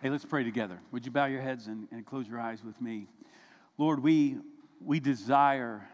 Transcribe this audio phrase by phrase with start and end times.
[0.00, 0.78] Hey, let's pray together.
[0.92, 3.08] Would you bow your heads and, and close your eyes with me?
[3.78, 4.36] Lord, we,
[4.80, 5.88] we desire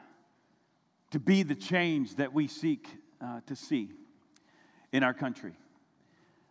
[1.12, 2.86] to be the change that we seek
[3.22, 3.88] uh, to see
[4.92, 5.54] in our country.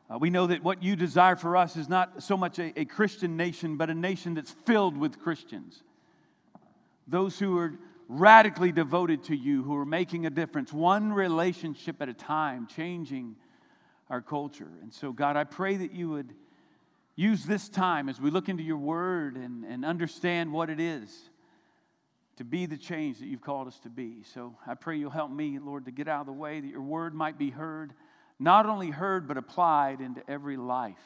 [0.09, 2.85] Uh, we know that what you desire for us is not so much a, a
[2.85, 5.83] Christian nation, but a nation that's filled with Christians.
[7.07, 7.73] Those who are
[8.07, 13.35] radically devoted to you, who are making a difference, one relationship at a time, changing
[14.09, 14.71] our culture.
[14.81, 16.33] And so, God, I pray that you would
[17.15, 21.29] use this time as we look into your word and, and understand what it is
[22.37, 24.23] to be the change that you've called us to be.
[24.33, 26.81] So I pray you'll help me, Lord, to get out of the way that your
[26.81, 27.93] word might be heard,
[28.39, 30.97] not only heard, but applied into every life.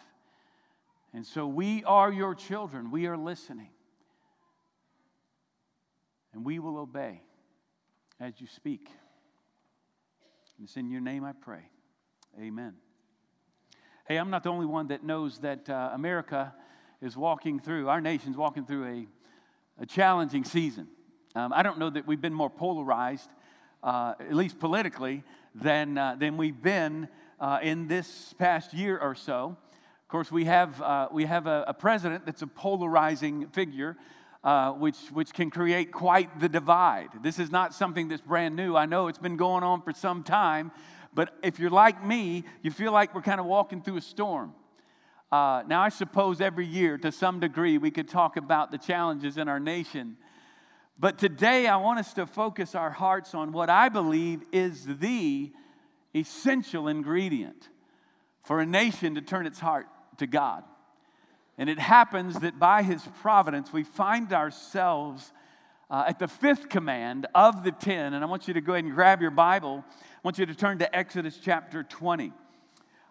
[1.13, 2.91] And so we are your children.
[2.91, 3.69] We are listening.
[6.33, 7.21] And we will obey
[8.19, 8.89] as you speak.
[10.57, 11.69] And it's in your name I pray.
[12.39, 12.75] Amen.
[14.07, 16.53] Hey, I'm not the only one that knows that uh, America
[17.01, 19.07] is walking through, our nation's walking through a,
[19.83, 20.87] a challenging season.
[21.35, 23.29] Um, I don't know that we've been more polarized,
[23.83, 27.09] uh, at least politically, than, uh, than we've been
[27.41, 29.57] uh, in this past year or so.
[30.03, 33.97] Of course, we have, uh, we have a, a, president that's a polarizing figure.
[34.43, 37.09] Uh, which, which can create quite the divide.
[37.21, 38.77] This is not something that's brand new.
[38.77, 40.71] I know it's been going on for some time,
[41.17, 44.53] but if you're like me, you feel like we're kind of walking through a storm.
[45.31, 49.35] Uh, now, I suppose every year, to some degree, we could talk about the challenges
[49.35, 50.17] in our nation.
[50.99, 55.51] But today, I want us to focus our hearts on what I believe is the
[56.15, 57.67] essential ingredient
[58.43, 59.87] for a nation to turn its heart
[60.19, 60.65] to God.
[61.57, 65.33] And it happens that by His providence, we find ourselves
[65.89, 68.13] uh, at the fifth command of the ten.
[68.13, 69.83] And I want you to go ahead and grab your Bible
[70.23, 72.33] want you to turn to Exodus chapter 20.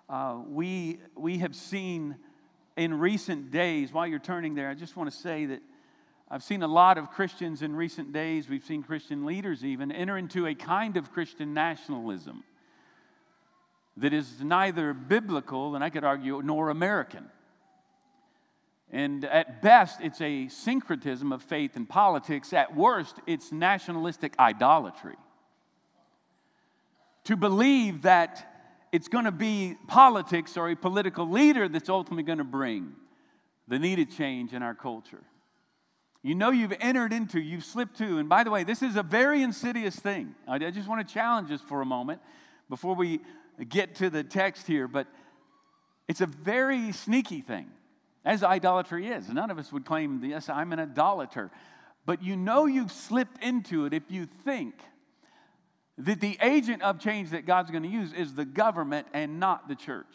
[0.08, 2.16] Uh, we, we have seen
[2.76, 5.60] in recent days, while you're turning there, I just want to say that
[6.28, 10.18] I've seen a lot of Christians in recent days, we've seen Christian leaders even enter
[10.18, 12.42] into a kind of Christian nationalism
[13.96, 17.30] that is neither biblical, and I could argue, nor American.
[18.90, 22.52] And at best, it's a syncretism of faith and politics.
[22.52, 25.16] At worst, it's nationalistic idolatry
[27.26, 28.52] to believe that
[28.92, 32.92] it's going to be politics or a political leader that's ultimately going to bring
[33.66, 35.24] the needed change in our culture.
[36.22, 39.02] You know you've entered into, you've slipped to, and by the way, this is a
[39.02, 40.34] very insidious thing.
[40.46, 42.20] I just want to challenge us for a moment
[42.68, 43.20] before we
[43.68, 45.08] get to the text here, but
[46.06, 47.66] it's a very sneaky thing,
[48.24, 49.28] as idolatry is.
[49.28, 51.50] None of us would claim, yes, I'm an idolater.
[52.04, 54.74] But you know you've slipped into it if you think
[55.98, 59.68] that the agent of change that God's going to use is the government and not
[59.68, 60.14] the church.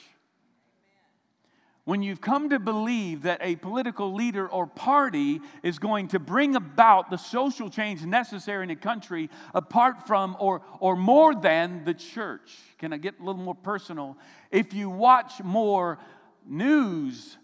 [1.84, 6.56] When you've come to believe that a political leader or party is going to bring
[6.56, 11.96] about the social change necessary in a country apart from or, or more than the
[11.96, 14.16] church, can I get a little more personal?
[14.52, 15.98] If you watch more
[16.46, 17.38] news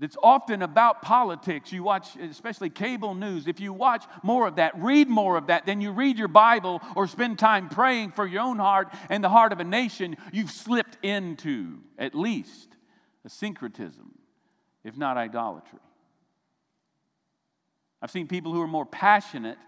[0.00, 1.72] that's often about politics.
[1.72, 3.46] You watch, especially cable news.
[3.46, 6.80] If you watch more of that, read more of that, then you read your Bible
[6.96, 10.50] or spend time praying for your own heart and the heart of a nation, you've
[10.50, 12.70] slipped into at least
[13.26, 14.10] a syncretism,
[14.84, 15.78] if not idolatry.
[18.00, 19.58] I've seen people who are more passionate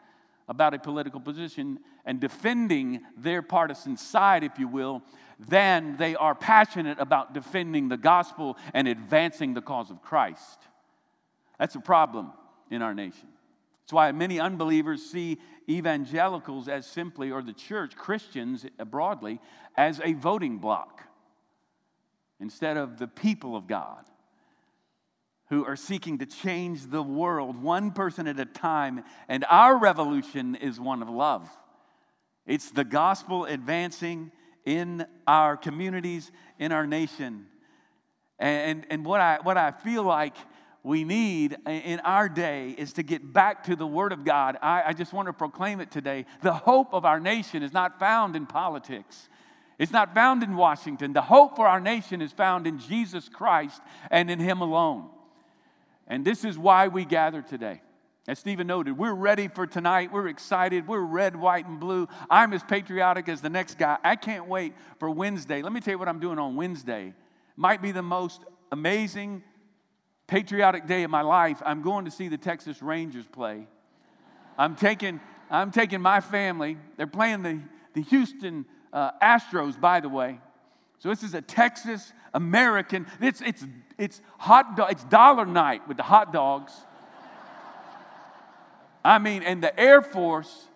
[0.48, 5.03] about a political position and defending their partisan side, if you will,
[5.48, 10.58] than they are passionate about defending the gospel and advancing the cause of Christ.
[11.58, 12.32] That's a problem
[12.70, 13.28] in our nation.
[13.82, 15.38] That's why many unbelievers see
[15.69, 19.41] evangelicals as simply, or the church, Christians broadly,
[19.76, 21.03] as a voting bloc
[22.41, 24.04] instead of the people of God
[25.48, 29.04] who are seeking to change the world one person at a time.
[29.28, 31.48] And our revolution is one of love.
[32.47, 34.32] It's the gospel advancing
[34.64, 37.47] in our communities, in our nation.
[38.38, 40.34] And, and what, I, what I feel like
[40.82, 44.59] we need in our day is to get back to the Word of God.
[44.60, 46.26] I, I just want to proclaim it today.
[46.42, 49.28] The hope of our nation is not found in politics.
[49.78, 51.12] It's not found in Washington.
[51.12, 53.80] The hope for our nation is found in Jesus Christ
[54.10, 55.08] and in Him alone.
[56.08, 57.80] And this is why we gather today.
[58.28, 60.13] As Stephen noted, we're ready for tonight.
[60.13, 60.86] We're excited.
[60.86, 62.07] We're red, white, and blue.
[62.30, 63.98] I'm as patriotic as the next guy.
[64.04, 65.60] I can't wait for Wednesday.
[65.60, 67.15] Let me tell you what I'm doing on Wednesday.
[67.57, 69.42] Might be the most amazing,
[70.28, 71.60] patriotic day of my life.
[71.66, 73.66] I'm going to see the Texas Rangers play.
[74.57, 75.21] I'm taking,
[75.51, 76.78] I'm taking my family.
[76.97, 77.60] They're playing the,
[77.95, 80.39] the Houston uh, Astros, by the way.
[81.01, 83.09] So this is a Texas American.
[83.21, 83.65] It's, it's,
[83.98, 86.72] it's hot dog, it's dollar night with the hot dogs.
[89.04, 90.69] I mean, and the Air Force,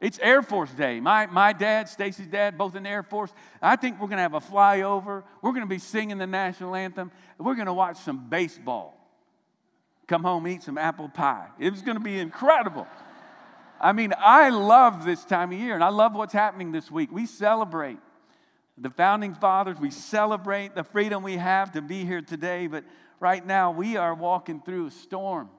[0.00, 1.00] it's Air Force Day.
[1.00, 3.32] My, my dad, Stacy's dad, both in the Air Force.
[3.60, 5.22] I think we're going to have a flyover.
[5.42, 7.12] We're going to be singing the national anthem.
[7.38, 8.96] We're going to watch some baseball.
[10.06, 11.48] Come home, eat some apple pie.
[11.58, 12.86] It was going to be incredible.
[13.80, 17.10] I mean, I love this time of year, and I love what's happening this week.
[17.12, 17.98] We celebrate
[18.76, 22.84] the founding fathers, we celebrate the freedom we have to be here today, but
[23.20, 25.50] right now we are walking through a storm.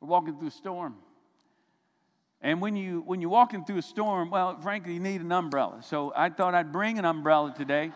[0.00, 0.96] We're walking through a storm.
[2.40, 5.82] And when, you, when you're walking through a storm, well, frankly, you need an umbrella.
[5.82, 7.92] So I thought I'd bring an umbrella today.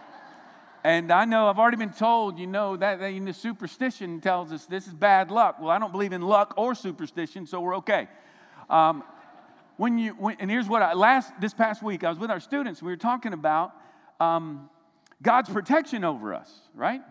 [0.82, 4.64] And I know I've already been told, you know, that, that the superstition tells us
[4.64, 5.60] this is bad luck.
[5.60, 8.08] Well, I don't believe in luck or superstition, so we're okay.
[8.70, 9.04] Um,
[9.76, 12.40] when you, when, and here's what I, last, this past week, I was with our
[12.40, 13.72] students, we were talking about
[14.20, 14.70] um,
[15.22, 17.02] God's protection over us, right?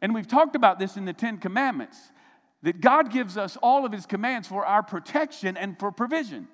[0.00, 2.11] And we've talked about this in the Ten Commandments
[2.62, 6.48] that God gives us all of His commands for our protection and for provision.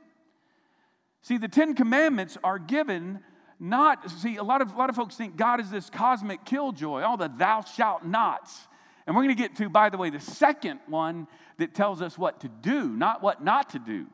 [1.23, 3.21] See, the Ten Commandments are given
[3.61, 7.03] not, see, a lot of, a lot of folks think God is this cosmic killjoy,
[7.03, 8.69] all the thou shalt nots.
[9.07, 11.27] And we're going to get to, by the way, the second one
[11.57, 14.07] that tells us what to do, not what not to do.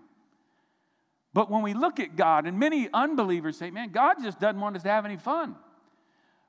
[1.35, 4.77] But when we look at God, and many unbelievers say, man, God just doesn't want
[4.77, 5.57] us to have any fun.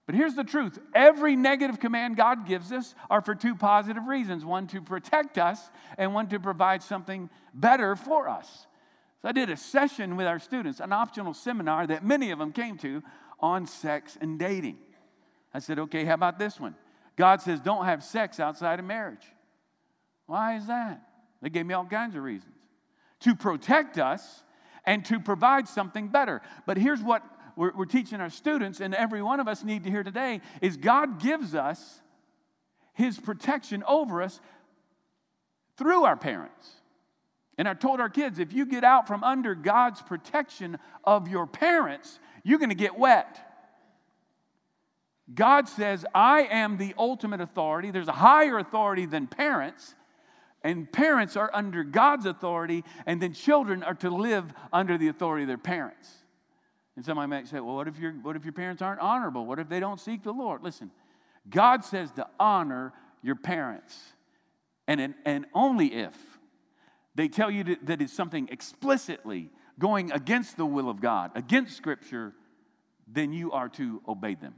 [0.05, 4.45] But here's the truth every negative command God gives us are for two positive reasons
[4.45, 5.59] one to protect us,
[5.97, 8.67] and one to provide something better for us.
[9.21, 12.51] So I did a session with our students, an optional seminar that many of them
[12.51, 13.01] came to
[13.39, 14.77] on sex and dating.
[15.53, 16.75] I said, okay, how about this one?
[17.15, 19.25] God says, don't have sex outside of marriage.
[20.27, 21.01] Why is that?
[21.41, 22.53] They gave me all kinds of reasons.
[23.21, 24.43] To protect us
[24.85, 26.41] and to provide something better.
[26.65, 27.23] But here's what
[27.55, 30.77] we're, we're teaching our students, and every one of us need to hear today, is
[30.77, 32.01] God gives us
[32.93, 34.39] his protection over us
[35.77, 36.69] through our parents.
[37.57, 41.47] And I told our kids if you get out from under God's protection of your
[41.47, 43.39] parents, you're going to get wet.
[45.33, 47.91] God says, I am the ultimate authority.
[47.91, 49.95] There's a higher authority than parents,
[50.63, 55.43] and parents are under God's authority, and then children are to live under the authority
[55.43, 56.09] of their parents.
[56.95, 59.45] And somebody might say, well, what if, your, what if your parents aren't honorable?
[59.45, 60.63] What if they don't seek the Lord?
[60.63, 60.91] Listen,
[61.49, 63.97] God says to honor your parents,
[64.87, 66.15] and, and only if
[67.15, 71.75] they tell you to, that it's something explicitly going against the will of God, against
[71.75, 72.33] Scripture,
[73.07, 74.55] then you are to obey them.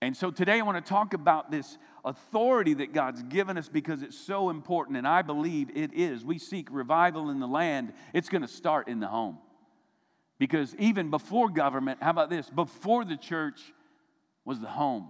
[0.00, 4.02] And so today I want to talk about this authority that God's given us because
[4.02, 6.24] it's so important, and I believe it is.
[6.24, 9.38] We seek revival in the land, it's going to start in the home.
[10.42, 12.50] Because even before government, how about this?
[12.50, 13.60] Before the church
[14.44, 15.08] was the home.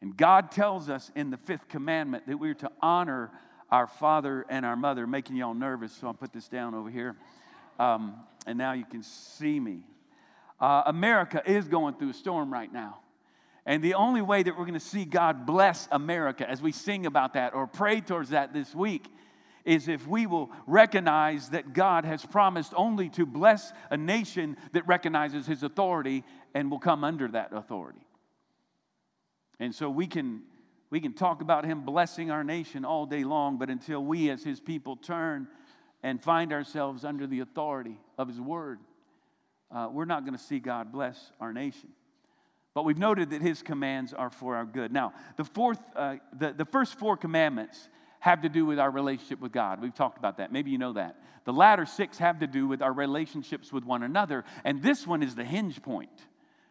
[0.00, 3.30] And God tells us in the fifth commandment that we're to honor
[3.70, 7.16] our father and our mother, making y'all nervous, so I'll put this down over here.
[7.78, 8.14] Um,
[8.46, 9.80] and now you can see me.
[10.58, 13.00] Uh, America is going through a storm right now.
[13.66, 17.04] And the only way that we're going to see God bless America as we sing
[17.04, 19.06] about that or pray towards that this week
[19.68, 24.86] is if we will recognize that God has promised only to bless a nation that
[24.88, 26.24] recognizes his authority
[26.54, 28.00] and will come under that authority.
[29.60, 30.42] And so we can
[30.90, 34.42] we can talk about him blessing our nation all day long, but until we as
[34.42, 35.46] his people turn
[36.02, 38.78] and find ourselves under the authority of his word,
[39.70, 41.90] uh, we're not going to see God bless our nation.
[42.72, 44.92] But we've noted that his commands are for our good.
[44.92, 49.40] Now, the, fourth, uh, the, the first four commandments have to do with our relationship
[49.40, 49.80] with God.
[49.80, 50.52] We've talked about that.
[50.52, 51.16] Maybe you know that.
[51.44, 54.44] The latter six have to do with our relationships with one another.
[54.64, 56.10] And this one is the hinge point.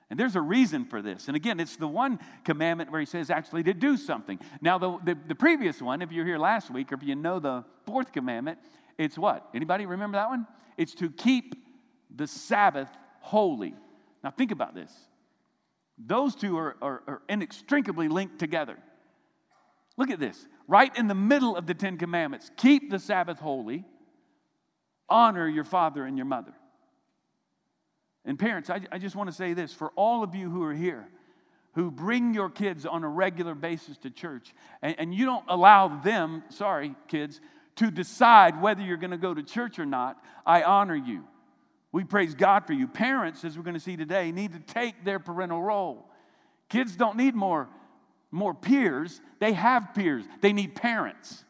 [0.10, 1.27] And there's a reason for this.
[1.27, 4.39] And again, it's the one commandment where he says actually to do something.
[4.62, 7.39] Now, the, the, the, previous one, if you're here last week or if you know
[7.39, 8.60] the fourth commandment,
[8.98, 9.50] it's what?
[9.54, 10.48] Anybody remember that one?
[10.77, 11.56] It's to keep
[12.16, 12.89] the Sabbath
[13.20, 13.75] holy.
[14.24, 14.92] Now, think about this.
[15.98, 18.77] Those two are, are, are inextricably linked together.
[19.98, 20.48] Look at this.
[20.67, 23.86] Right in the middle of the Ten Commandments keep the Sabbath holy,
[25.09, 26.53] honor your father and your mother.
[28.25, 30.74] And parents, I, I just want to say this for all of you who are
[30.74, 31.07] here,
[31.75, 35.88] who bring your kids on a regular basis to church, and, and you don't allow
[35.88, 37.39] them, sorry, kids,
[37.77, 41.24] to decide whether you're going to go to church or not, I honor you.
[41.93, 42.88] We praise God for you.
[42.88, 46.09] Parents, as we're going to see today, need to take their parental role.
[46.69, 47.69] Kids don't need more,
[48.31, 50.25] more peers, they have peers.
[50.41, 51.43] They need parents.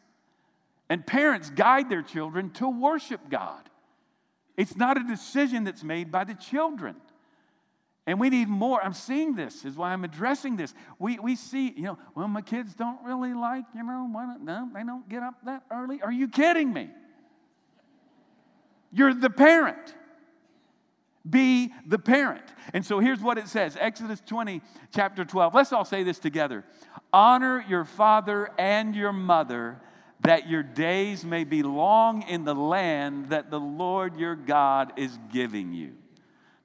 [0.88, 3.68] And parents guide their children to worship God.
[4.56, 6.96] It's not a decision that's made by the children.
[8.06, 8.82] And we need more.
[8.82, 10.72] I'm seeing this, is why I'm addressing this.
[10.98, 14.08] We, we see, you know, well, my kids don't really like, you know,
[14.42, 16.00] no, they don't get up that early.
[16.00, 16.88] Are you kidding me?
[18.90, 19.94] You're the parent.
[21.28, 22.44] Be the parent.
[22.72, 24.62] And so here's what it says Exodus 20,
[24.94, 25.54] chapter 12.
[25.54, 26.64] Let's all say this together
[27.12, 29.80] Honor your father and your mother,
[30.20, 35.18] that your days may be long in the land that the Lord your God is
[35.32, 35.94] giving you.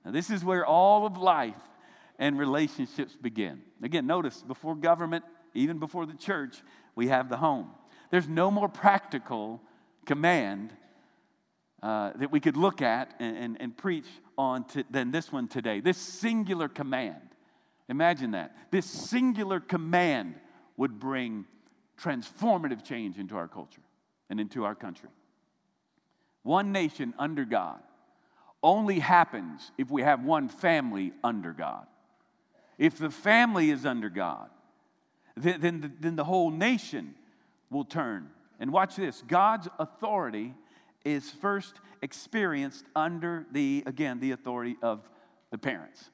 [0.06, 1.56] Now, this is where all of life
[2.20, 3.62] and relationships begin.
[3.82, 6.62] Again, notice before government, even before the church,
[6.96, 7.70] we have the home.
[8.12, 9.62] There's no more practical
[10.06, 10.74] command
[11.84, 15.50] uh, that we could look at and, and, and preach on to, than this one
[15.50, 15.82] today.
[15.82, 17.20] This singular command.
[17.90, 18.56] Imagine that.
[18.72, 20.36] This singular command
[20.78, 21.44] would bring
[22.02, 23.82] transformative change into our culture
[24.30, 25.10] and into our country.
[26.44, 27.80] One nation under God
[28.64, 31.86] only happens if we have one family under God.
[32.78, 34.50] If the family is under God,
[35.36, 37.16] then, then, the, then the whole nation
[37.70, 38.30] will turn.
[38.58, 40.54] And watch this God's authority
[41.06, 45.10] is first experienced under the, again, the authority of
[45.52, 46.10] the parents.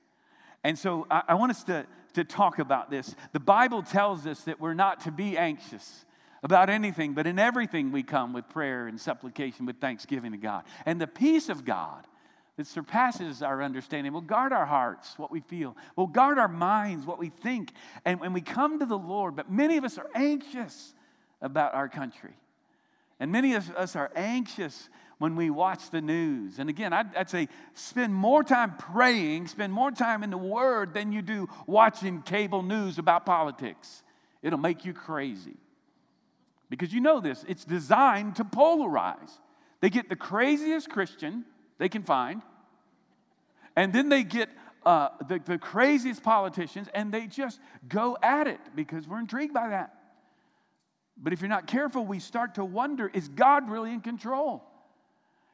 [0.63, 3.15] And so I, I want us to, to talk about this.
[3.31, 6.05] The Bible tells us that we're not to be anxious
[6.43, 10.63] about anything, but in everything we come with prayer and supplication, with thanksgiving to God.
[10.85, 12.05] And the peace of God
[12.57, 17.05] that surpasses our understanding will guard our hearts, what we feel, will guard our minds,
[17.05, 17.71] what we think.
[18.05, 20.93] And when we come to the Lord, but many of us are anxious
[21.41, 22.33] about our country.
[23.19, 26.59] And many of us are anxious when we watch the news.
[26.59, 30.93] And again, I'd, I'd, say spend more time praying, spend more time in the Word
[30.93, 34.03] than you do watching cable news about politics.
[34.41, 35.57] It'll make you crazy.
[36.69, 39.31] Because you know this, it's designed to polarize.
[39.81, 41.43] They get the craziest Christian
[41.77, 42.41] they can find,
[43.75, 44.49] and then they get
[44.85, 49.69] uh, the, the craziest politicians and they just go at it because we're intrigued by
[49.69, 49.93] that.
[51.21, 54.63] But if you're not careful, we start to wonder is God really in control?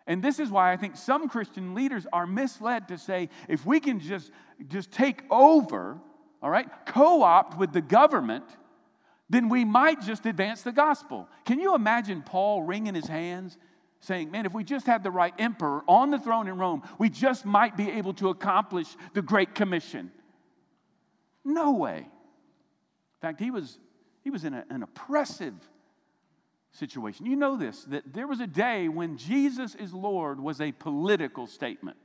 [0.08, 3.80] And this is why I think some Christian leaders are misled to say if we
[3.80, 4.32] can just,
[4.68, 5.98] just take over,
[6.44, 8.46] all right, co opt with the government,
[9.30, 11.28] then we might just advance the gospel.
[11.46, 13.58] Can you imagine Paul wringing his hands
[14.02, 17.10] saying, Man, if we just had the right emperor on the throne in Rome, we
[17.10, 20.12] just might be able to accomplish the Great Commission.
[21.44, 21.98] No way.
[21.98, 23.80] In fact, he was,
[24.26, 25.54] he was in a, an oppressive
[26.72, 27.28] situation.
[27.28, 31.46] You know this, that there was a day when Jesus is Lord was a political
[31.46, 31.96] statement.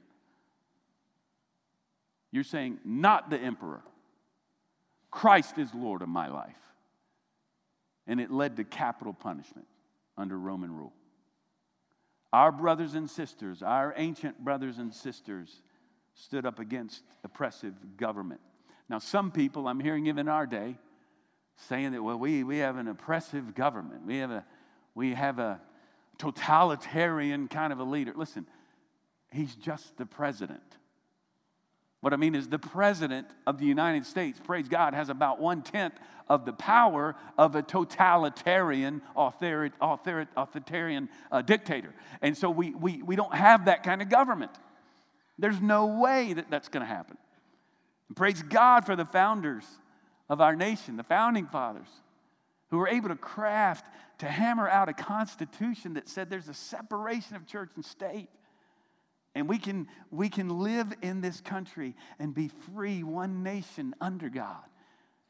[2.31, 3.81] You're saying, not the emperor.
[5.11, 6.55] Christ is Lord of my life.
[8.07, 9.67] And it led to capital punishment
[10.19, 10.93] under Roman rule.
[12.35, 15.63] Our brothers and sisters, our ancient brothers and sisters,
[16.15, 18.43] stood up against oppressive government.
[18.91, 20.77] Now, some people, I'm hearing even in our day,
[21.57, 24.07] saying that, well, we, we have an oppressive government.
[24.07, 24.45] We have, a,
[24.95, 25.61] we have a
[26.19, 28.13] totalitarian kind of a leader.
[28.17, 28.47] Listen,
[29.31, 30.61] he's just the president.
[32.01, 35.61] What I mean is, the president of the United States, praise God, has about one
[35.63, 35.95] tenth
[36.31, 41.93] of the power of a totalitarian, authoritarian uh, dictator.
[42.23, 44.53] And so we, we, we don't have that kind of government.
[45.39, 47.19] There's no way that that's going to happen.
[48.15, 49.65] Praise God for the founders
[50.31, 51.89] of our nation, the founding fathers,
[52.71, 53.85] who were able to craft,
[54.19, 58.31] to hammer out a constitution that said there's a separation of church and state.
[59.35, 64.29] And we can, we can live in this country and be free, one nation under
[64.29, 64.63] God,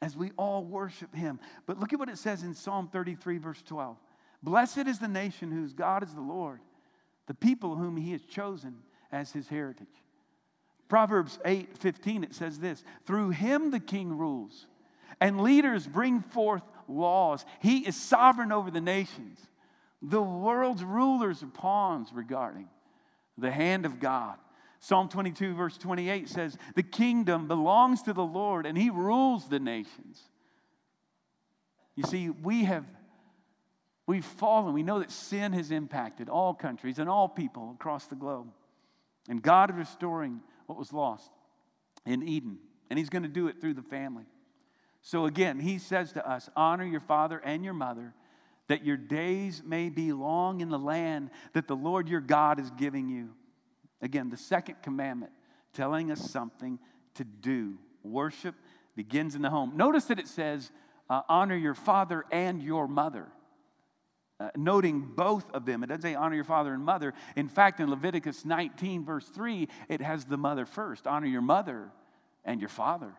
[0.03, 1.39] as we all worship Him.
[1.65, 3.97] But look at what it says in Psalm 33, verse 12
[4.43, 6.59] Blessed is the nation whose God is the Lord,
[7.25, 8.75] the people whom He has chosen
[9.11, 9.87] as His heritage.
[10.87, 14.67] Proverbs 8, 15, it says this Through Him the king rules,
[15.21, 17.45] and leaders bring forth laws.
[17.61, 19.39] He is sovereign over the nations.
[20.01, 22.67] The world's rulers are pawns regarding
[23.37, 24.37] the hand of God.
[24.79, 29.59] Psalm 22, verse 28 says, The kingdom belongs to the Lord and he rules the
[29.59, 30.23] nations.
[31.95, 32.85] You see, we have
[34.07, 34.73] we've fallen.
[34.73, 38.47] We know that sin has impacted all countries and all people across the globe.
[39.29, 41.29] And God is restoring what was lost
[42.05, 42.57] in Eden.
[42.89, 44.25] And he's going to do it through the family.
[45.01, 48.13] So again, he says to us, honor your father and your mother
[48.67, 52.71] that your days may be long in the land that the Lord your God is
[52.71, 53.31] giving you.
[54.01, 55.31] Again, the second commandment
[55.73, 56.79] telling us something
[57.15, 57.77] to do.
[58.03, 58.55] Worship
[58.95, 59.75] begins in the home.
[59.75, 60.71] Notice that it says,
[61.09, 63.27] uh, honor your father and your mother.
[64.39, 65.83] Uh, noting both of them.
[65.83, 67.13] It doesn't say honor your father and mother.
[67.35, 71.05] In fact, in Leviticus 19, verse 3, it has the mother first.
[71.05, 71.91] Honor your mother
[72.43, 73.13] and your father.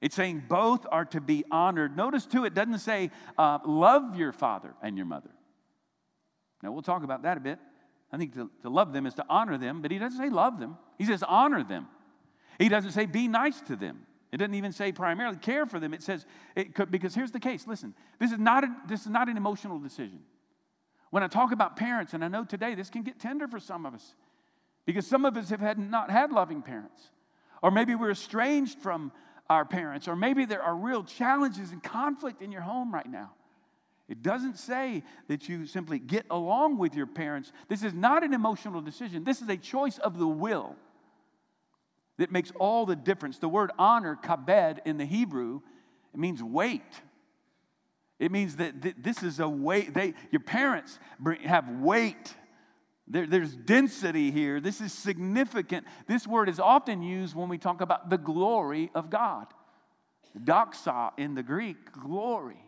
[0.00, 1.96] It's saying both are to be honored.
[1.96, 5.30] Notice too, it doesn't say uh, love your father and your mother.
[6.62, 7.58] Now, we'll talk about that a bit.
[8.12, 10.58] I think to, to love them is to honor them, but he doesn't say love
[10.58, 10.76] them.
[10.98, 11.88] He says honor them.
[12.58, 14.06] He doesn't say be nice to them.
[14.32, 15.94] It doesn't even say primarily care for them.
[15.94, 19.08] It says, it could, because here's the case listen, this is, not a, this is
[19.08, 20.20] not an emotional decision.
[21.10, 23.86] When I talk about parents, and I know today this can get tender for some
[23.86, 24.14] of us,
[24.84, 27.00] because some of us have had, not had loving parents,
[27.62, 29.12] or maybe we're estranged from
[29.48, 33.32] our parents, or maybe there are real challenges and conflict in your home right now.
[34.08, 37.52] It doesn't say that you simply get along with your parents.
[37.68, 39.24] This is not an emotional decision.
[39.24, 40.76] This is a choice of the will
[42.18, 43.38] that makes all the difference.
[43.38, 45.60] The word honor, kabed, in the Hebrew,
[46.14, 46.82] it means weight.
[48.18, 49.92] It means that this is a weight.
[49.92, 52.34] They, your parents bring, have weight.
[53.08, 54.60] There, there's density here.
[54.60, 55.86] This is significant.
[56.06, 59.46] This word is often used when we talk about the glory of God.
[60.38, 62.62] Doxa in the Greek, glory.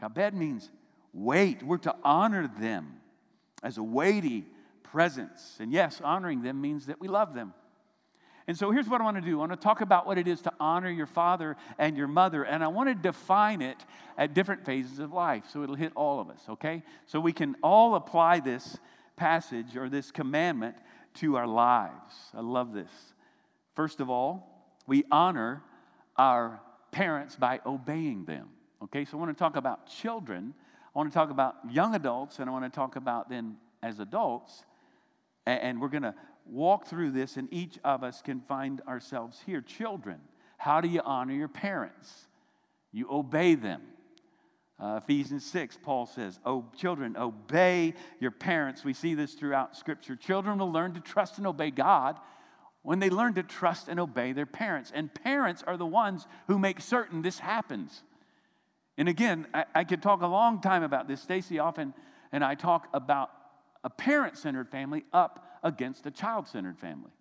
[0.00, 0.70] Kabed means
[1.12, 1.62] weight.
[1.62, 3.00] We're to honor them
[3.62, 4.46] as a weighty
[4.82, 5.56] presence.
[5.60, 7.54] And yes, honoring them means that we love them.
[8.48, 10.28] And so here's what I want to do I want to talk about what it
[10.28, 13.84] is to honor your father and your mother, and I want to define it
[14.16, 16.82] at different phases of life so it'll hit all of us, okay?
[17.06, 18.78] So we can all apply this
[19.16, 20.76] passage or this commandment
[21.14, 22.14] to our lives.
[22.34, 22.90] I love this.
[23.74, 25.62] First of all, we honor
[26.16, 26.60] our
[26.92, 28.48] parents by obeying them.
[28.82, 30.54] Okay, so I want to talk about children,
[30.94, 33.98] I want to talk about young adults, and I want to talk about then as
[34.00, 34.64] adults.
[35.46, 39.60] And we're going to walk through this, and each of us can find ourselves here.
[39.60, 40.18] Children,
[40.58, 42.28] how do you honor your parents?
[42.92, 43.82] You obey them.
[44.78, 48.84] Uh, Ephesians 6, Paul says, Oh, children, obey your parents.
[48.84, 50.16] We see this throughout Scripture.
[50.16, 52.18] Children will learn to trust and obey God
[52.82, 54.92] when they learn to trust and obey their parents.
[54.94, 58.02] And parents are the ones who make certain this happens.
[58.98, 61.22] And again, I, I could talk a long time about this.
[61.22, 61.94] Stacy often
[62.30, 63.30] and I talk about
[63.82, 67.12] a parent centered family up against a child centered family.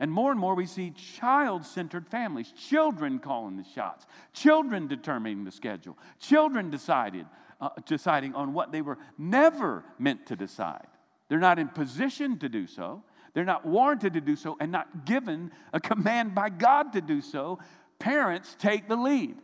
[0.00, 5.44] And more and more we see child centered families, children calling the shots, children determining
[5.44, 7.26] the schedule, children decided,
[7.60, 10.86] uh, deciding on what they were never meant to decide.
[11.28, 13.02] They're not in position to do so,
[13.34, 17.20] they're not warranted to do so, and not given a command by God to do
[17.20, 17.58] so.
[17.98, 19.36] Parents take the lead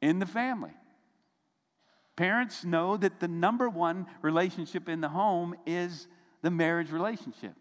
[0.00, 0.72] in the family.
[2.16, 6.06] Parents know that the number one relationship in the home is
[6.42, 7.54] the marriage relationship.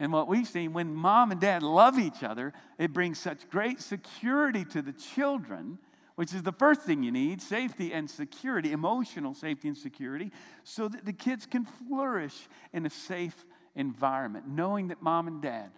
[0.00, 3.80] And what we've seen when mom and dad love each other, it brings such great
[3.80, 5.78] security to the children,
[6.14, 10.30] which is the first thing you need safety and security, emotional safety and security,
[10.62, 15.70] so that the kids can flourish in a safe environment, knowing that mom and dad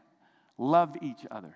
[0.58, 1.54] love each other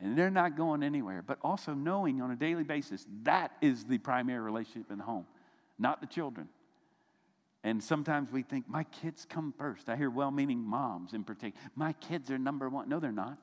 [0.00, 3.98] and they're not going anywhere, but also knowing on a daily basis that is the
[3.98, 5.26] primary relationship in the home,
[5.78, 6.48] not the children.
[7.64, 9.88] And sometimes we think, my kids come first.
[9.88, 11.60] I hear well meaning moms in particular.
[11.74, 12.88] My kids are number one.
[12.88, 13.38] No, they're not.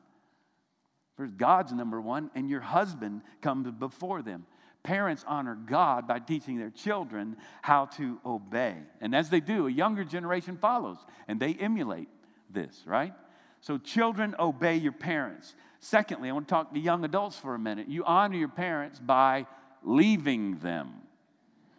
[1.18, 4.46] First, God's number one, and your husband comes before them.
[4.84, 8.76] Parents honor God by teaching their children how to obey.
[9.02, 10.98] And as they do, a younger generation follows,
[11.28, 12.10] and they emulate
[12.50, 13.14] this, right?
[13.62, 15.56] So, children, obey your parents.
[15.80, 17.88] Secondly, I want to talk to young adults for a minute.
[17.88, 19.48] You honor your parents by
[19.84, 20.94] leaving them,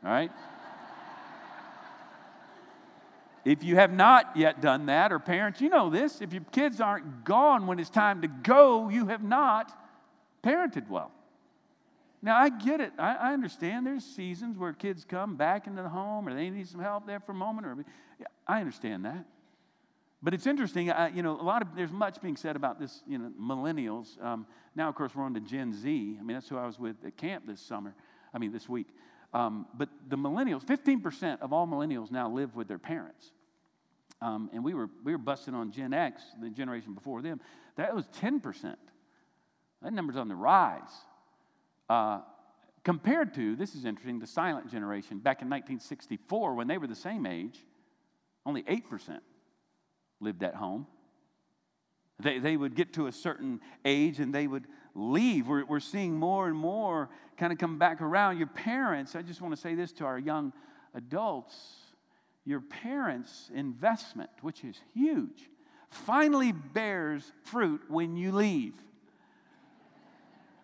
[0.03, 0.33] right?
[3.47, 6.81] If you have not yet done that, or parents, you know this, if your kids
[6.81, 9.71] aren't gone when it's time to go, you have not
[10.43, 11.13] parented well.
[12.21, 12.93] Now, I get it.
[12.99, 16.67] I, I understand there's seasons where kids come back into the home or they need
[16.67, 17.69] some help there for a moment.
[17.69, 17.77] Or,
[18.19, 19.25] yeah, I understand that.
[20.25, 23.05] But it's interesting, I, you know, a lot of, there's much being said about this,
[23.07, 24.21] you know, millennials.
[24.21, 26.17] Um, now, of course, we're on to Gen Z.
[26.19, 27.95] I mean, that's who I was with at camp this summer,
[28.35, 28.89] I mean, this week.
[29.33, 33.31] Um, but the millennials, 15% of all millennials now live with their parents.
[34.23, 37.41] Um, and we were, we were busting on Gen X, the generation before them.
[37.77, 38.77] That was 10%.
[39.83, 40.83] That number's on the rise.
[41.89, 42.21] Uh,
[42.83, 46.95] compared to, this is interesting, the silent generation back in 1964, when they were the
[46.95, 47.63] same age,
[48.47, 49.21] only 8%
[50.21, 50.87] lived at home.
[52.19, 55.49] They, they would get to a certain age and they would leave.
[55.49, 58.39] We're, we're seeing more and more kind of come back around.
[58.39, 60.55] Your parents, I just want to say this to our young
[60.95, 61.55] adults
[62.47, 65.51] your parents' investment, which is huge,
[65.91, 68.75] finally bears fruit when you leave.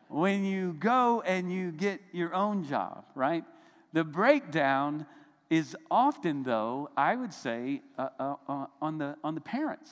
[0.09, 3.45] When you go and you get your own job, right?
[3.93, 5.07] The breakdown
[5.51, 9.91] is often, though, I would say, uh, uh, uh, on, the, on the parents.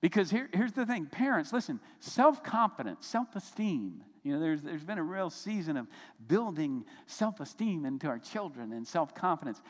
[0.00, 4.02] Because here, here's the thing parents, listen, self confidence, self esteem.
[4.22, 5.86] You know, there's, there's been a real season of
[6.26, 9.62] building self esteem into our children and self confidence.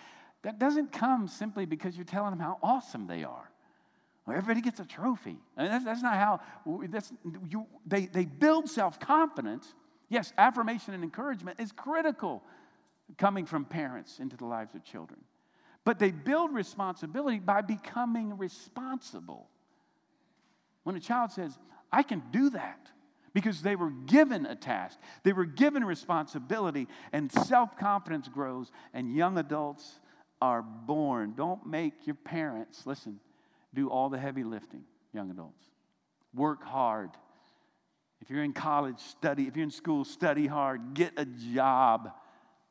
[0.44, 3.50] That doesn't come simply because you're telling them how awesome they are.
[4.26, 5.38] Well, everybody gets a trophy.
[5.56, 6.40] I mean, that's, that's not how,
[6.88, 7.12] that's,
[7.48, 9.74] you, they, they build self confidence.
[10.08, 12.42] Yes, affirmation and encouragement is critical
[13.18, 15.20] coming from parents into the lives of children.
[15.84, 19.48] But they build responsibility by becoming responsible.
[20.84, 21.58] When a child says,
[21.90, 22.90] I can do that,
[23.32, 29.14] because they were given a task, they were given responsibility, and self confidence grows, and
[29.14, 30.00] young adults
[30.44, 31.32] are born.
[31.34, 33.18] Don't make your parents, listen,
[33.72, 35.64] do all the heavy lifting, young adults.
[36.34, 37.08] Work hard.
[38.20, 39.46] If you're in college, study.
[39.46, 40.92] If you're in school, study hard.
[40.92, 42.10] Get a job.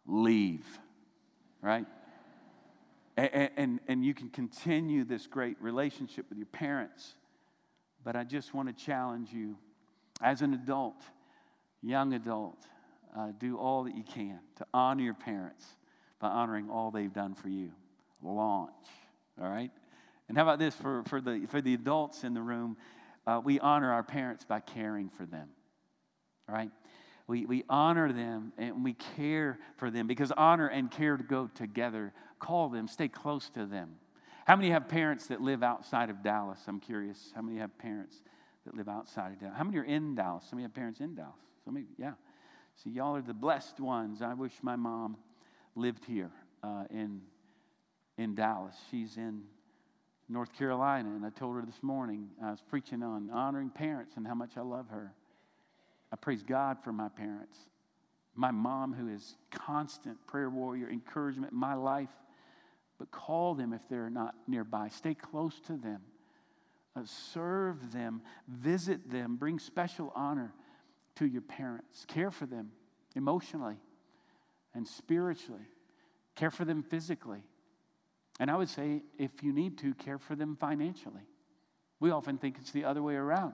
[0.06, 0.66] Leave.
[1.64, 1.88] Right?
[3.18, 7.16] And, and, and you can continue this great relationship with your parents.
[8.04, 9.58] But I just want to challenge you
[10.22, 11.02] as an adult,
[11.82, 12.68] young adult,
[13.18, 15.66] uh, do all that you can to honor your parents
[16.24, 17.70] by honoring all they've done for you.
[18.24, 18.72] Launch.
[19.42, 19.72] All right?
[20.30, 22.78] And how about this for, for, the, for the adults in the room?
[23.28, 25.50] Uh, we honor our parents by caring for them.
[26.48, 26.72] All right?
[27.28, 32.14] We, we honor them and we care for them because honor and care go together.
[32.40, 33.90] Call them, stay close to them.
[34.46, 36.60] How many have parents that live outside of Dallas?
[36.70, 37.34] I'm curious.
[37.36, 38.16] How many have parents
[38.66, 39.56] that live outside of Dallas?
[39.58, 40.46] How many are in Dallas?
[40.54, 41.36] Of you have parents in Dallas.
[41.66, 42.14] Some of you, yeah.
[42.82, 44.22] See, y'all are the blessed ones.
[44.22, 45.18] I wish my mom
[45.76, 46.32] lived here
[46.64, 47.22] uh, in,
[48.18, 48.76] in Dallas.
[48.92, 49.44] She's in
[50.30, 54.26] North Carolina, and I told her this morning, I was preaching on honoring parents and
[54.26, 55.14] how much I love her.
[56.12, 57.58] I praise God for my parents.
[58.36, 62.10] My mom, who is constant prayer warrior, encouragement my life.
[62.98, 64.90] But call them if they're not nearby.
[64.90, 66.02] Stay close to them.
[66.96, 68.22] Uh, serve them.
[68.48, 69.36] Visit them.
[69.36, 70.54] Bring special honor
[71.16, 72.06] to your parents.
[72.08, 72.72] Care for them
[73.16, 73.78] emotionally
[74.74, 75.68] and spiritually.
[76.36, 77.44] Care for them physically.
[78.40, 81.28] And I would say, if you need to, care for them financially.
[82.00, 83.54] We often think it's the other way around.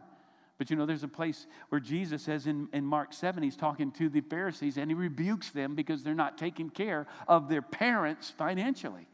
[0.58, 3.92] But you know, there's a place where Jesus says in, in Mark 7, he's talking
[3.94, 8.30] to the Pharisees and he rebukes them because they're not taking care of their parents
[8.30, 9.08] financially.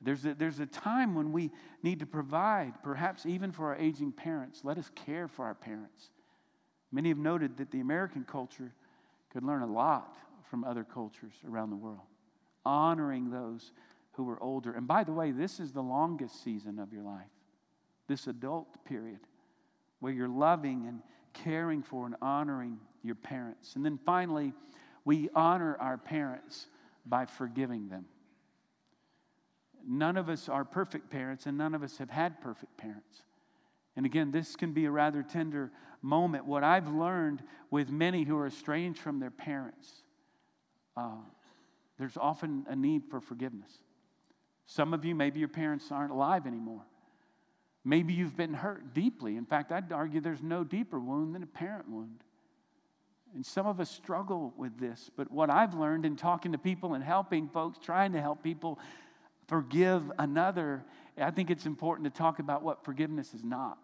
[0.00, 1.50] There's a, there's a time when we
[1.82, 4.60] need to provide, perhaps even for our aging parents.
[4.62, 6.10] Let us care for our parents.
[6.92, 8.72] Many have noted that the American culture
[9.30, 10.16] could learn a lot
[10.50, 12.06] from other cultures around the world,
[12.64, 13.72] honoring those
[14.12, 14.72] who were older.
[14.72, 17.30] And by the way, this is the longest season of your life,
[18.06, 19.20] this adult period
[20.00, 21.00] where you're loving and
[21.32, 23.76] caring for and honoring your parents.
[23.76, 24.52] And then finally,
[25.04, 26.66] we honor our parents
[27.06, 28.06] by forgiving them.
[29.86, 33.22] None of us are perfect parents, and none of us have had perfect parents.
[33.98, 36.46] And again, this can be a rather tender moment.
[36.46, 40.04] What I've learned with many who are estranged from their parents,
[40.96, 41.16] uh,
[41.98, 43.72] there's often a need for forgiveness.
[44.66, 46.82] Some of you, maybe your parents aren't alive anymore.
[47.84, 49.36] Maybe you've been hurt deeply.
[49.36, 52.22] In fact, I'd argue there's no deeper wound than a parent wound.
[53.34, 55.10] And some of us struggle with this.
[55.16, 58.78] But what I've learned in talking to people and helping folks, trying to help people
[59.48, 60.84] forgive another,
[61.20, 63.78] I think it's important to talk about what forgiveness is not.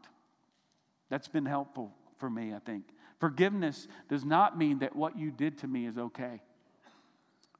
[1.10, 2.84] That's been helpful for me, I think.
[3.20, 6.40] Forgiveness does not mean that what you did to me is okay.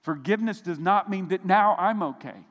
[0.03, 2.45] Forgiveness does not mean that now I'm okay.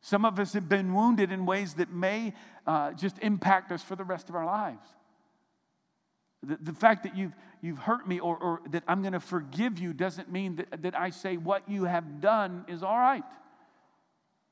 [0.00, 2.32] Some of us have been wounded in ways that may
[2.66, 4.86] uh, just impact us for the rest of our lives.
[6.42, 9.78] The, the fact that you've, you've hurt me or, or that I'm going to forgive
[9.78, 13.24] you doesn't mean that, that I say what you have done is all right.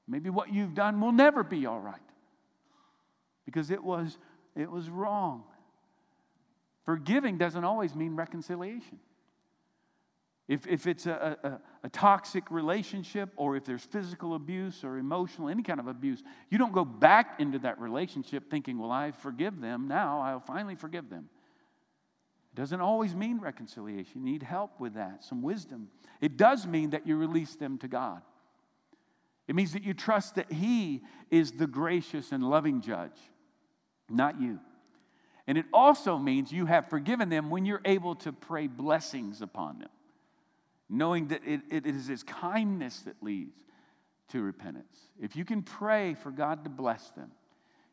[0.09, 2.01] Maybe what you've done will never be all right
[3.45, 4.19] because it was,
[4.57, 5.45] it was wrong.
[6.85, 8.99] Forgiving doesn't always mean reconciliation.
[10.49, 15.51] If, if it's a, a, a, toxic relationship or if there's physical abuse or emotional,
[15.51, 19.61] any kind of abuse, you don't go back into that relationship thinking, well, I forgive
[19.61, 21.29] them now, I'll finally forgive them.
[22.55, 24.25] It doesn't always mean reconciliation.
[24.25, 25.89] You need help with that, some wisdom.
[26.23, 28.23] It does mean that you release them to God.
[29.49, 33.19] It means that you trust that He is the gracious and loving judge,
[34.09, 34.61] not you.
[35.47, 39.79] And it also means you have forgiven them when you're able to pray blessings upon
[39.81, 39.89] them
[40.89, 43.55] knowing that it, it is His kindness that leads
[44.29, 44.99] to repentance.
[45.21, 47.31] If you can pray for God to bless them,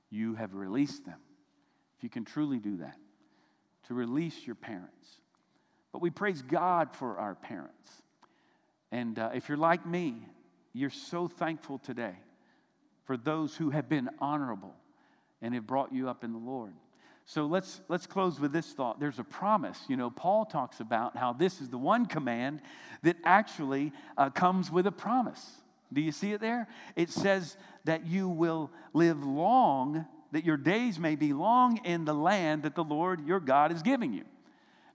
[0.09, 1.19] you have released them.
[1.97, 2.97] If you can truly do that,
[3.87, 5.07] to release your parents.
[5.91, 7.89] But we praise God for our parents.
[8.91, 10.27] And uh, if you're like me,
[10.75, 12.15] you're so thankful today
[13.05, 14.75] for those who have been honorable
[15.41, 16.73] and have brought you up in the Lord.
[17.25, 18.99] So let's, let's close with this thought.
[18.99, 19.79] There's a promise.
[19.87, 22.61] You know, Paul talks about how this is the one command
[23.03, 25.43] that actually uh, comes with a promise.
[25.93, 26.67] Do you see it there?
[26.95, 32.13] It says that you will live long, that your days may be long in the
[32.13, 34.25] land that the Lord your God is giving you.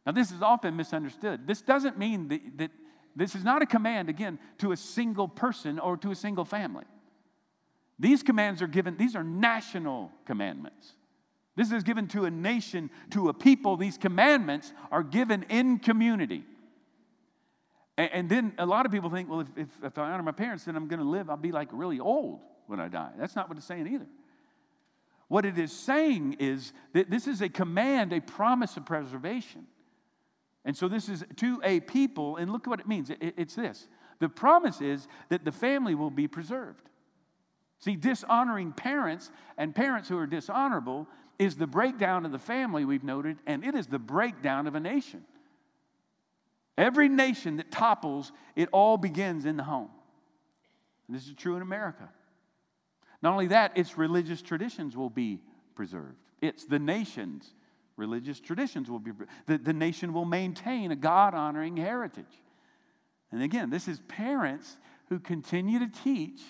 [0.05, 1.47] Now, this is often misunderstood.
[1.47, 2.71] This doesn't mean that, that
[3.21, 6.85] this is not a command, again, to a single person or to a single family.
[7.99, 10.95] These commands are given, these are national commandments.
[11.55, 13.77] This is given to a nation, to a people.
[13.77, 16.45] These commandments are given in community.
[17.99, 20.33] And, and then a lot of people think, well, if, if, if I honor my
[20.33, 23.11] parents, then I'm going to live, I'll be like really old when I die.
[23.19, 24.07] That's not what it's saying either.
[25.29, 29.67] What it is saying is that this is a command, a promise of preservation.
[30.65, 33.11] And so this is to a people, and look what it means.
[33.11, 36.89] It, it's this the promise is that the family will be preserved.
[37.79, 43.03] See, dishonoring parents and parents who are dishonorable is the breakdown of the family, we've
[43.03, 45.25] noted, and it is the breakdown of a nation.
[46.77, 49.89] Every nation that topples, it all begins in the home.
[51.09, 52.11] And this is true in America.
[53.23, 55.41] Not only that, its religious traditions will be
[55.75, 56.17] preserved.
[56.43, 57.55] It's the nation's
[58.01, 59.13] religious traditions will be,
[59.47, 62.25] the, the nation will maintain a God honoring heritage.
[63.31, 64.77] And again, this is parents
[65.09, 66.41] who continue to teach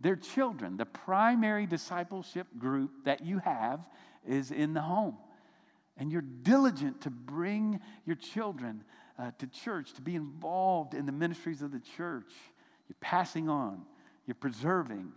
[0.00, 0.76] their children.
[0.76, 3.88] The primary discipleship group that you have
[4.26, 5.16] is in the home.
[5.96, 8.84] And you're diligent to bring your children
[9.18, 12.32] uh, to church, to be involved in the ministries of the church.
[12.88, 13.82] You're passing on,
[14.26, 15.12] you're preserving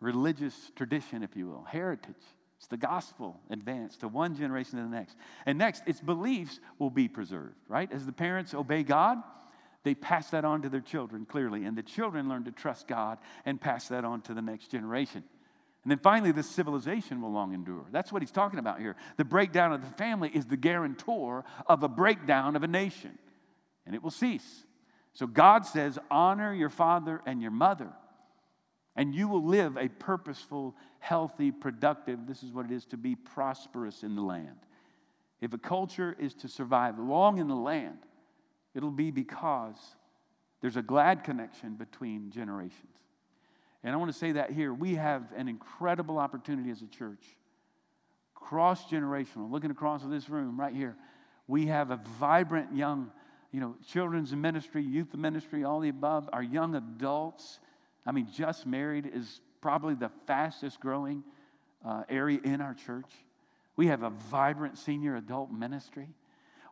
[0.00, 2.14] religious tradition, if you will, heritage.
[2.58, 5.16] It's the gospel advanced to one generation to the next.
[5.44, 7.90] And next, its beliefs will be preserved, right?
[7.92, 9.18] As the parents obey God,
[9.84, 11.64] they pass that on to their children clearly.
[11.64, 15.22] And the children learn to trust God and pass that on to the next generation.
[15.84, 17.84] And then finally, this civilization will long endure.
[17.92, 18.96] That's what he's talking about here.
[19.18, 23.16] The breakdown of the family is the guarantor of a breakdown of a nation,
[23.86, 24.64] and it will cease.
[25.12, 27.92] So God says, honor your father and your mother,
[28.96, 33.14] and you will live a purposeful, healthy, productive, this is what it is to be
[33.14, 34.56] prosperous in the land.
[35.40, 37.98] If a culture is to survive long in the land,
[38.74, 39.76] it'll be because
[40.62, 42.96] there's a glad connection between generations.
[43.84, 44.72] And I want to say that here.
[44.72, 47.22] We have an incredible opportunity as a church,
[48.34, 50.96] cross generational, looking across this room right here.
[51.46, 53.12] We have a vibrant young,
[53.52, 56.28] you know, children's ministry, youth ministry, all the above.
[56.32, 57.60] Our young adults,
[58.06, 61.24] I mean, just married is probably the fastest growing
[61.84, 63.10] uh, area in our church.
[63.76, 66.08] We have a vibrant senior adult ministry.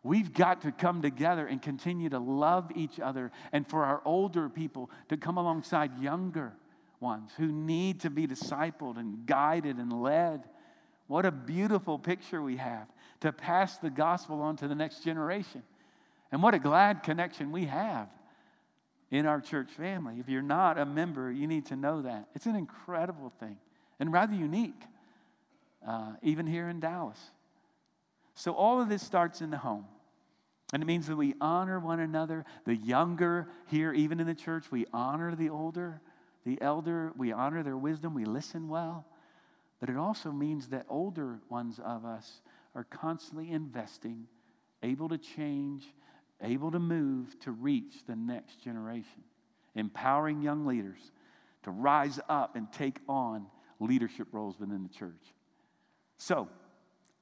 [0.02, 4.48] We've got to come together and continue to love each other, and for our older
[4.48, 6.52] people to come alongside younger
[7.00, 10.44] ones who need to be discipled and guided and led.
[11.06, 12.86] What a beautiful picture we have
[13.20, 15.62] to pass the gospel on to the next generation.
[16.30, 18.08] And what a glad connection we have
[19.14, 20.16] in our church family.
[20.18, 22.28] If you're not a member, you need to know that.
[22.34, 23.58] It's an incredible thing
[24.00, 24.82] and rather unique,
[25.86, 27.18] uh, even here in Dallas.
[28.34, 29.86] So, all of this starts in the home.
[30.72, 32.44] And it means that we honor one another.
[32.64, 36.00] The younger here, even in the church, we honor the older
[36.44, 39.06] the elder, we honor their wisdom, we listen well.
[39.80, 42.42] But it also means that older ones of us
[42.74, 44.26] are constantly investing,
[44.82, 45.84] able to change,
[46.44, 49.22] able to move to reach the next generation,
[49.74, 51.12] empowering young leaders
[51.64, 53.46] to rise up and take on
[53.80, 55.34] leadership roles within the church.
[56.16, 56.48] So,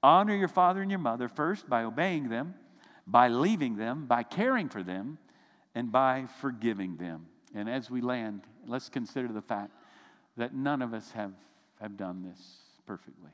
[0.02, 2.54] honor your father and your mother first by obeying them,
[3.06, 5.18] by leaving them, by caring for them,
[5.74, 7.26] and by forgiving them.
[7.54, 9.72] And as we land, let's consider the fact
[10.36, 11.32] that none of us have,
[11.80, 12.40] have done this
[12.86, 13.30] perfectly.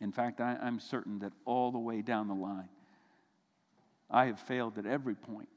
[0.00, 2.68] In fact, I, I'm certain that all the way down the line,
[4.10, 5.48] I have failed at every point.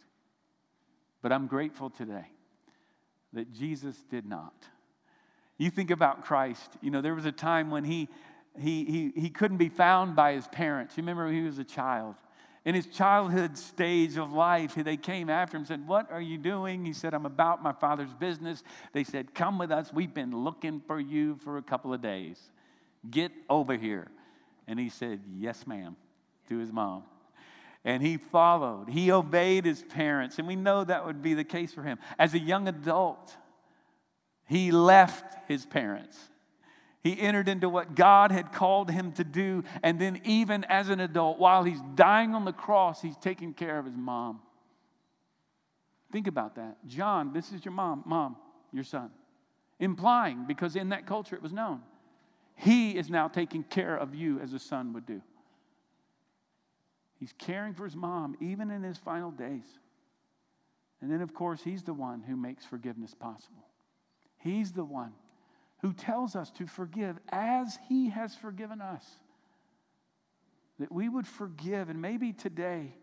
[1.21, 2.25] But I'm grateful today
[3.33, 4.53] that Jesus did not.
[5.57, 8.07] You think about Christ, you know, there was a time when he,
[8.57, 10.95] he, he, he couldn't be found by his parents.
[10.97, 12.15] You remember he was a child
[12.65, 16.37] in his childhood stage of life, they came after him and said, What are you
[16.37, 16.85] doing?
[16.85, 18.63] He said, I'm about my father's business.
[18.93, 19.93] They said, Come with us.
[19.93, 22.37] We've been looking for you for a couple of days.
[23.09, 24.11] Get over here.
[24.67, 25.95] And he said, Yes, ma'am,
[26.49, 27.03] to his mom.
[27.85, 30.37] And he followed, he obeyed his parents.
[30.37, 31.97] And we know that would be the case for him.
[32.17, 33.35] As a young adult,
[34.45, 36.17] he left his parents
[37.01, 39.63] he entered into what God had called him to do.
[39.83, 43.79] And then, even as an adult, while he's dying on the cross, he's taking care
[43.79, 44.41] of his mom.
[46.11, 46.77] Think about that.
[46.87, 48.35] John, this is your mom, mom,
[48.73, 49.11] your son.
[49.79, 51.81] Implying, because in that culture it was known,
[52.55, 55.21] He is now taking care of you as a son would do.
[57.19, 59.65] He's caring for his mom, even in his final days.
[61.01, 63.65] And then, of course, he's the one who makes forgiveness possible.
[64.37, 65.11] He's the one
[65.81, 69.05] who tells us to forgive as he has forgiven us.
[70.79, 71.89] That we would forgive.
[71.89, 72.95] And maybe today,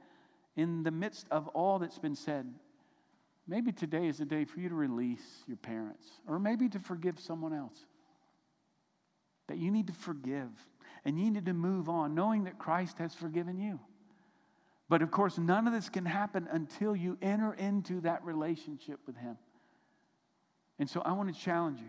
[0.56, 2.46] in the midst of all that's been said,
[3.46, 7.18] maybe today is a day for you to release your parents, or maybe to forgive
[7.18, 7.84] someone else.
[9.48, 10.48] That you need to forgive
[11.04, 13.78] and you need to move on, knowing that Christ has forgiven you.
[14.88, 19.16] But of course, none of this can happen until you enter into that relationship with
[19.16, 19.36] Him.
[20.78, 21.88] And so I want to challenge you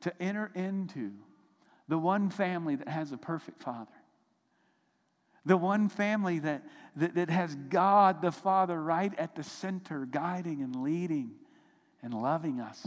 [0.00, 1.12] to enter into
[1.88, 3.92] the one family that has a perfect Father,
[5.46, 6.64] the one family that,
[6.96, 11.32] that, that has God the Father right at the center, guiding and leading
[12.02, 12.86] and loving us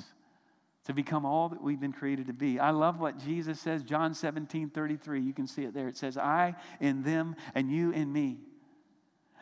[0.85, 2.59] to become all that we've been created to be.
[2.59, 5.21] I love what Jesus says, John 17 33.
[5.21, 5.87] You can see it there.
[5.87, 8.37] It says, I in them and you in me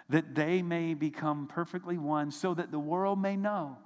[0.09, 3.77] that they may become perfectly one, so that the world may know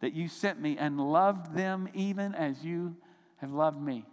[0.00, 2.96] that you sent me and loved them even as you
[3.38, 4.04] have loved me.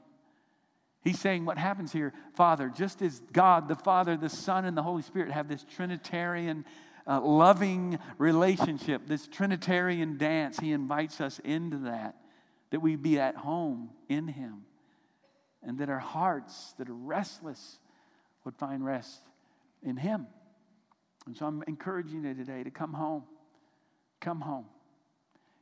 [1.03, 4.81] He's saying what happens here, Father, just as God, the Father, the Son, and the
[4.81, 6.65] Holy Spirit have this Trinitarian
[7.07, 12.15] uh, loving relationship, this Trinitarian dance, He invites us into that,
[12.71, 14.63] that we be at home in Him,
[15.61, 17.77] and that our hearts that are restless
[18.43, 19.21] would find rest
[19.83, 20.25] in Him.
[21.25, 23.23] And so I'm encouraging you today to come home.
[24.19, 24.65] Come home.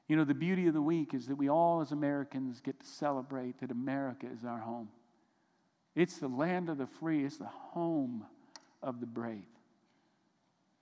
[0.07, 2.85] You know, the beauty of the week is that we all, as Americans, get to
[2.85, 4.89] celebrate that America is our home.
[5.95, 8.25] It's the land of the free, it's the home
[8.81, 9.45] of the brave.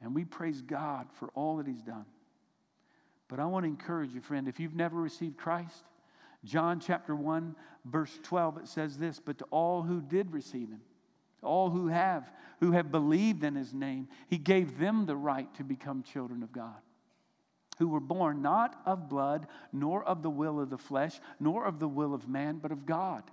[0.02, 2.06] And we praise God for all that He's done.
[3.28, 5.84] But I want to encourage you, friend, if you've never received Christ,
[6.44, 10.82] John chapter 1, verse 12, it says this But to all who did receive Him,
[11.44, 15.64] all who have, who have believed in his name, he gave them the right to
[15.64, 16.82] become children of God,
[17.80, 21.80] who were born not of blood, nor of the will of the flesh, nor of
[21.80, 23.24] the will of man, but of God.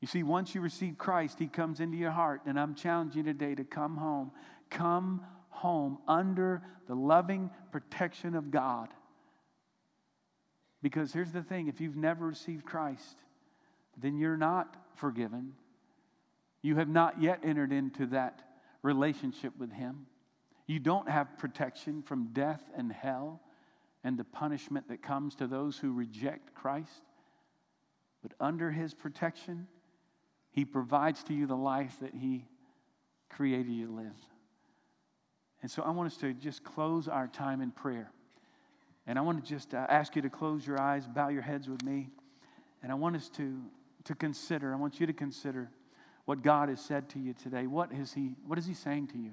[0.00, 3.32] You see, once you receive Christ, he comes into your heart, and I'm challenging you
[3.32, 4.32] today to come home.
[4.68, 8.88] Come home under the loving protection of God.
[10.82, 13.16] Because here's the thing if you've never received Christ,
[13.96, 15.54] then you're not forgiven
[16.64, 18.40] you have not yet entered into that
[18.80, 20.06] relationship with Him.
[20.66, 23.42] You don't have protection from death and hell
[24.02, 27.02] and the punishment that comes to those who reject Christ.
[28.22, 29.68] But under His protection,
[30.52, 32.46] He provides to you the life that He
[33.28, 34.16] created you to live.
[35.60, 38.10] And so I want us to just close our time in prayer.
[39.06, 41.68] And I want to just uh, ask you to close your eyes, bow your heads
[41.68, 42.08] with me.
[42.82, 43.60] And I want us to,
[44.04, 45.68] to consider, I want you to consider
[46.24, 47.66] what God has said to you today.
[47.66, 49.32] What is He, what is he saying to you?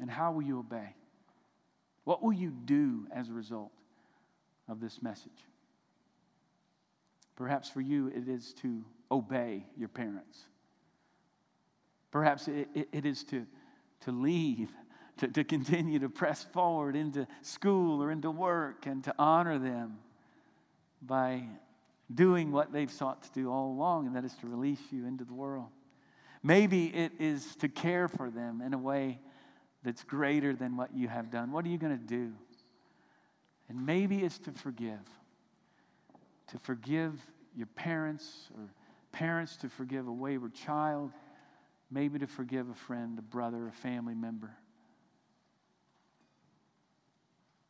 [0.00, 0.94] And how will you obey?
[2.04, 3.70] What will you do as a result
[4.68, 5.30] of this message?
[7.36, 10.40] Perhaps for you, it is to obey your parents.
[12.10, 13.46] Perhaps it, it, it is to,
[14.00, 14.70] to leave,
[15.18, 19.98] to, to continue to press forward into school or into work and to honor them
[21.02, 21.44] by
[22.12, 25.24] doing what they've sought to do all along, and that is to release you into
[25.24, 25.68] the world.
[26.42, 29.20] Maybe it is to care for them in a way
[29.82, 31.52] that's greater than what you have done.
[31.52, 32.32] What are you going to do?
[33.68, 35.06] And maybe it's to forgive.
[36.48, 37.20] To forgive
[37.56, 38.68] your parents or
[39.12, 41.12] parents to forgive a wayward child,
[41.90, 44.50] maybe to forgive a friend, a brother, a family member.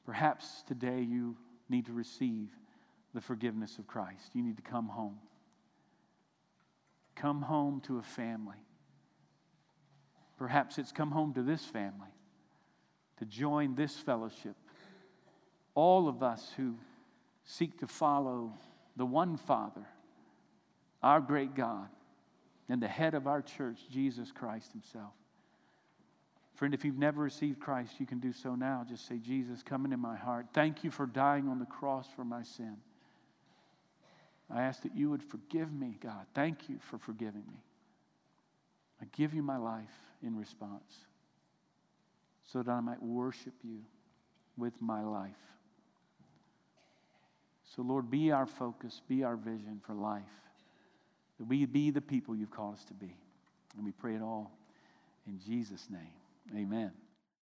[0.04, 1.36] Perhaps today you
[1.68, 2.48] need to receive
[3.14, 4.30] the forgiveness of Christ.
[4.34, 5.18] You need to come home.
[7.16, 8.56] Come home to a family.
[10.38, 12.08] Perhaps it's come home to this family,
[13.18, 14.56] to join this fellowship.
[15.74, 16.76] All of us who
[17.44, 18.54] seek to follow
[18.96, 19.86] the one Father,
[21.02, 21.88] our great God,
[22.70, 25.12] and the head of our church, Jesus Christ Himself.
[26.54, 28.84] Friend, if you've never received Christ, you can do so now.
[28.88, 30.46] Just say, Jesus, come into my heart.
[30.52, 32.76] Thank you for dying on the cross for my sin.
[34.52, 36.26] I ask that you would forgive me, God.
[36.34, 37.62] Thank you for forgiving me.
[39.00, 41.06] I give you my life in response
[42.44, 43.78] so that I might worship you
[44.56, 45.30] with my life.
[47.76, 50.22] So, Lord, be our focus, be our vision for life,
[51.38, 53.14] that we be the people you've called us to be.
[53.76, 54.50] And we pray it all
[55.26, 56.60] in Jesus' name.
[56.60, 56.90] Amen.